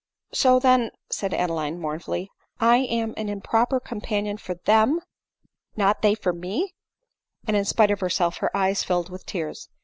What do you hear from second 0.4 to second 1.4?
"So then," 'said